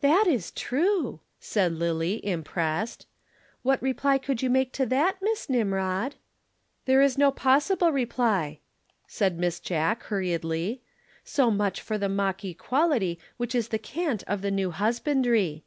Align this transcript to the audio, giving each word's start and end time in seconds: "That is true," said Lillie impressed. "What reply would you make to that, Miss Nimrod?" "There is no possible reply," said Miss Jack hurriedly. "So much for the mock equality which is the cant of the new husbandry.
"That 0.00 0.24
is 0.26 0.50
true," 0.50 1.20
said 1.38 1.70
Lillie 1.72 2.26
impressed. 2.26 3.06
"What 3.62 3.80
reply 3.80 4.18
would 4.26 4.42
you 4.42 4.50
make 4.50 4.72
to 4.72 4.84
that, 4.86 5.18
Miss 5.22 5.48
Nimrod?" 5.48 6.16
"There 6.84 7.00
is 7.00 7.16
no 7.16 7.30
possible 7.30 7.92
reply," 7.92 8.58
said 9.06 9.38
Miss 9.38 9.60
Jack 9.60 10.02
hurriedly. 10.02 10.82
"So 11.22 11.48
much 11.52 11.80
for 11.80 11.96
the 11.96 12.08
mock 12.08 12.44
equality 12.44 13.20
which 13.36 13.54
is 13.54 13.68
the 13.68 13.78
cant 13.78 14.24
of 14.26 14.42
the 14.42 14.50
new 14.50 14.72
husbandry. 14.72 15.62